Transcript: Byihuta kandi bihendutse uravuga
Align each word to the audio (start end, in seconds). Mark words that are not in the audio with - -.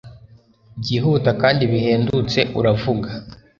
Byihuta 0.79 1.29
kandi 1.41 1.63
bihendutse 1.71 2.39
uravuga 2.59 3.09